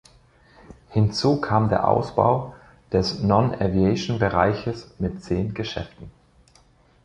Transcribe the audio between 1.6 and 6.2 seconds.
der Ausbau des Non-Aviation-Bereiches mit zehn Geschäften.